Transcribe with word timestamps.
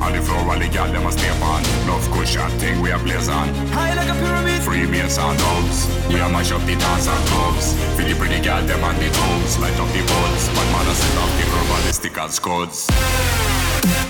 Alifrån 0.00 0.50
alle 0.50 1.12
step 1.12 1.42
on. 1.42 1.62
Love 1.62 1.86
North 1.86 2.08
Kushanting, 2.10 2.82
we 2.82 2.92
are 2.92 3.02
blazing. 3.02 3.54
High 3.72 3.94
like 3.94 4.08
a 4.08 4.14
pyramid. 4.14 4.62
Free 4.62 4.86
meals 4.86 5.18
and 5.18 5.38
dogs. 5.38 5.86
We 6.08 6.20
are 6.20 6.32
mash 6.32 6.52
up 6.52 6.64
the 6.66 6.74
dance 6.76 7.08
and 7.08 7.24
clubs. 7.28 7.74
Feel 7.96 8.08
the 8.08 8.14
pretty 8.14 8.40
gal 8.40 8.62
them 8.66 8.84
and 8.84 8.98
the 8.98 9.08
thumbs. 9.10 9.58
Light 9.58 9.78
up 9.80 9.88
the 9.92 10.02
bulbs. 10.10 10.48
Bad 10.54 10.68
man 10.72 10.94
set 10.94 11.16
up 11.22 11.30
the 11.38 11.44
globalistic 11.52 12.22
and 12.22 12.32
scods. 12.32 14.09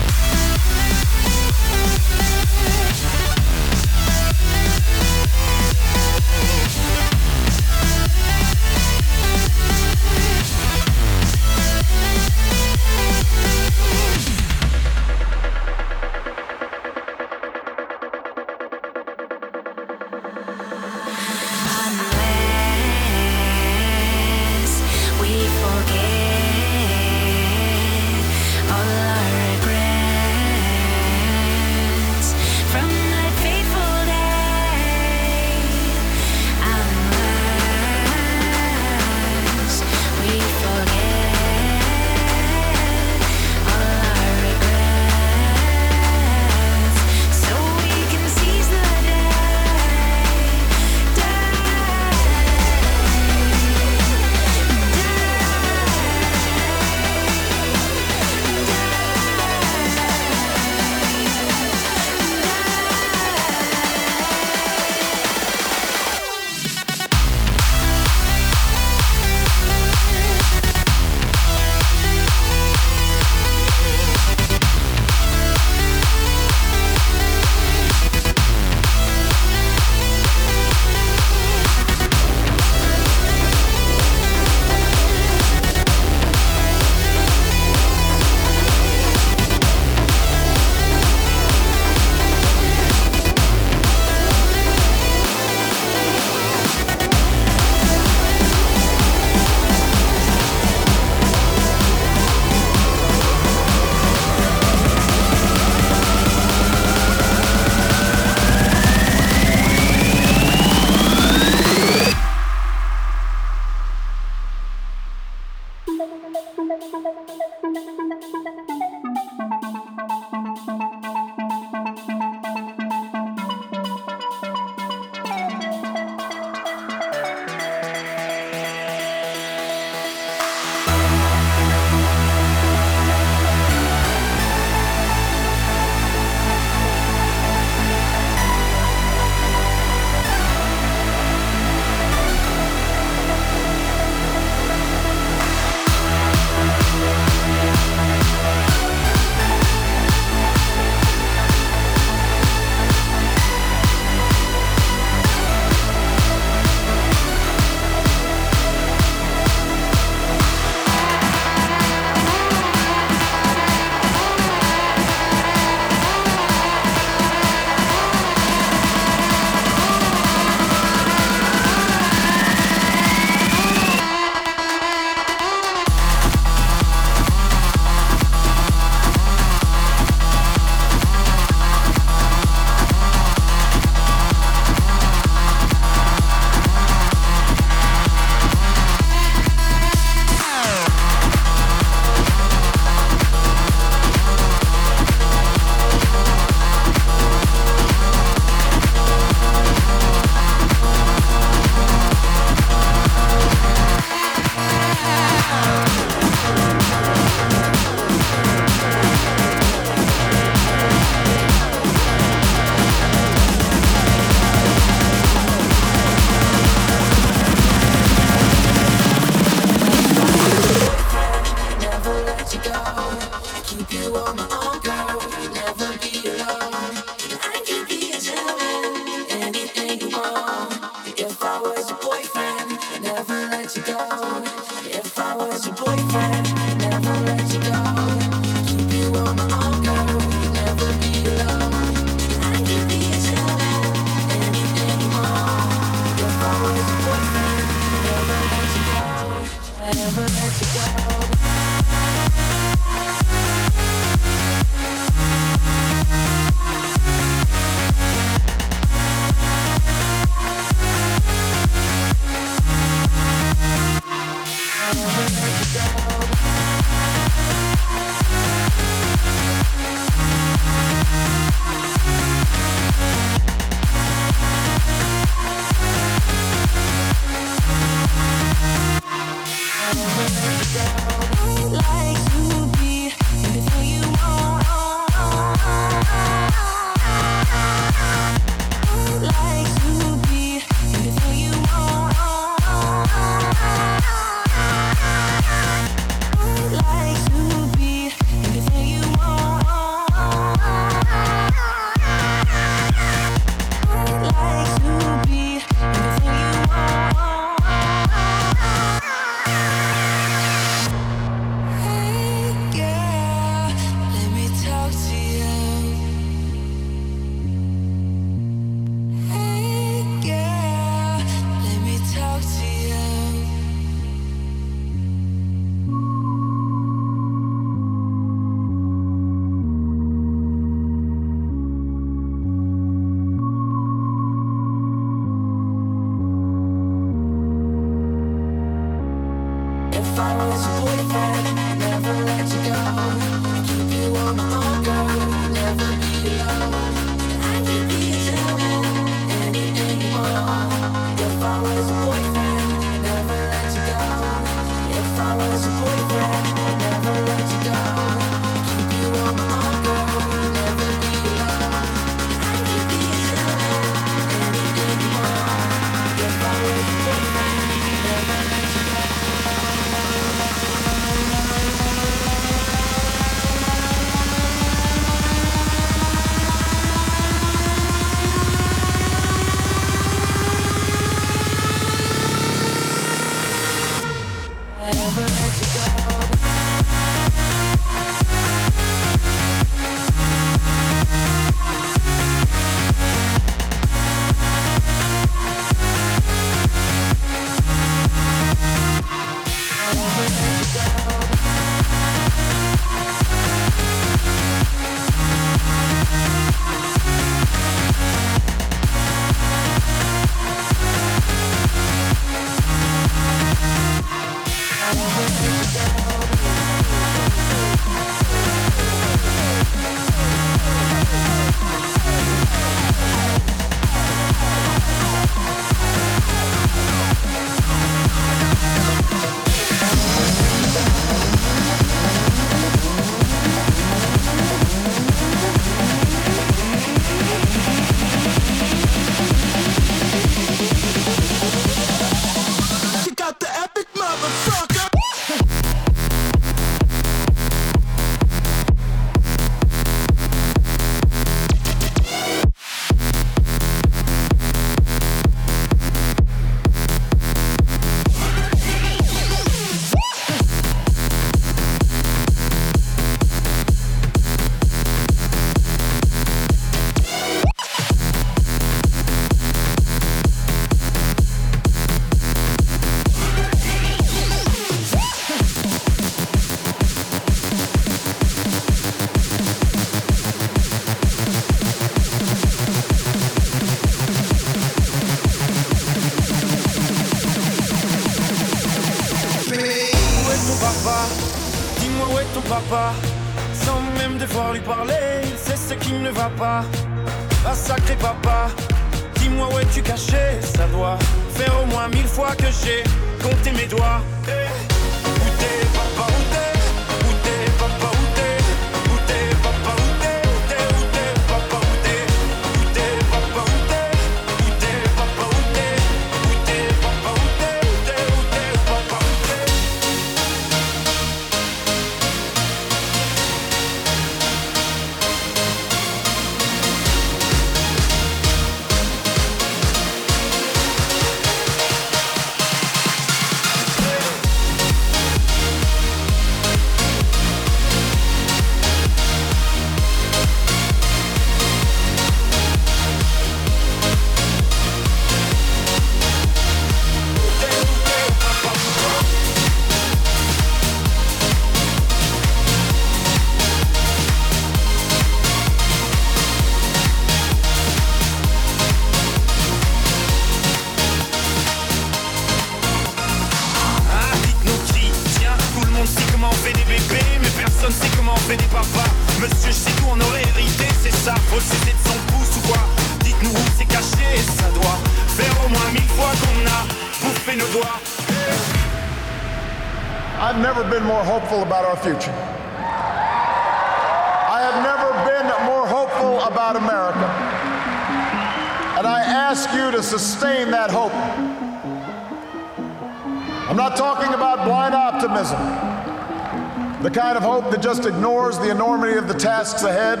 just 597.76 597.86
ignores 597.86 598.36
the 598.38 598.50
enormity 598.50 598.98
of 598.98 599.06
the 599.06 599.14
tasks 599.14 599.62
ahead 599.62 600.00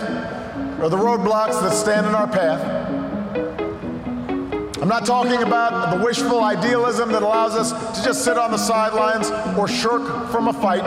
or 0.80 0.88
the 0.88 0.96
roadblocks 0.96 1.62
that 1.62 1.70
stand 1.70 2.04
in 2.04 2.16
our 2.16 2.26
path. 2.26 2.60
I'm 4.82 4.88
not 4.88 5.06
talking 5.06 5.40
about 5.44 5.96
the 5.96 6.04
wishful 6.04 6.42
idealism 6.42 7.12
that 7.12 7.22
allows 7.22 7.54
us 7.54 7.70
to 7.96 8.04
just 8.04 8.24
sit 8.24 8.36
on 8.36 8.50
the 8.50 8.58
sidelines 8.58 9.30
or 9.56 9.68
shirk 9.68 10.32
from 10.32 10.48
a 10.48 10.52
fight. 10.52 10.82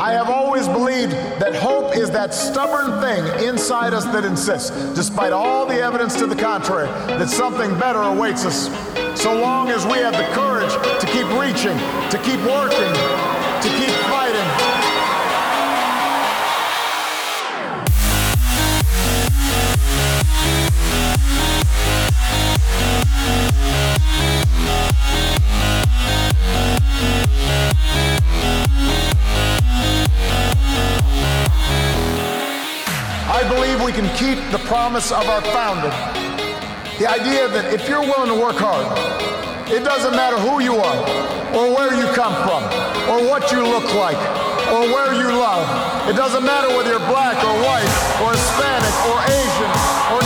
I 0.00 0.12
have 0.12 0.30
always 0.30 0.66
believed 0.68 1.12
that 1.12 1.54
hope 1.54 1.94
is 1.94 2.10
that 2.12 2.32
stubborn 2.32 2.98
thing 3.02 3.46
inside 3.46 3.92
us 3.92 4.06
that 4.06 4.24
insists, 4.24 4.70
despite 4.94 5.34
all 5.34 5.66
the 5.66 5.82
evidence 5.82 6.16
to 6.16 6.26
the 6.26 6.36
contrary, 6.36 6.86
that 7.18 7.28
something 7.28 7.78
better 7.78 8.00
awaits 8.00 8.46
us. 8.46 8.70
So 9.20 9.38
long 9.38 9.68
as 9.68 9.84
we 9.84 9.98
have 9.98 10.14
the 10.14 10.26
courage 10.32 10.72
to 10.72 11.06
keep 11.12 11.28
reaching, 11.38 11.76
to 12.08 12.18
keep 12.24 12.40
working, 12.48 12.94
to 13.60 13.68
keep 13.76 13.95
promise 34.66 35.12
of 35.12 35.22
our 35.30 35.42
founder. 35.54 35.94
The 36.98 37.06
idea 37.06 37.46
that 37.46 37.70
if 37.70 37.88
you're 37.88 38.02
willing 38.02 38.34
to 38.34 38.38
work 38.38 38.58
hard, 38.58 38.82
it 39.70 39.86
doesn't 39.86 40.10
matter 40.10 40.34
who 40.42 40.58
you 40.58 40.74
are, 40.74 41.00
or 41.54 41.70
where 41.70 41.94
you 41.94 42.06
come 42.18 42.34
from, 42.42 42.66
or 43.06 43.22
what 43.30 43.54
you 43.54 43.62
look 43.62 43.86
like, 43.94 44.18
or 44.74 44.90
where 44.90 45.14
you 45.14 45.30
love. 45.30 45.70
It 46.10 46.18
doesn't 46.18 46.42
matter 46.42 46.66
whether 46.74 46.90
you're 46.90 47.06
black 47.06 47.38
or 47.46 47.54
white, 47.62 47.86
or 48.26 48.34
Hispanic, 48.34 48.94
or 49.06 49.22
Asian, 49.22 49.70
or 50.10 50.18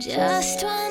Just 0.00 0.64
one 0.64 0.89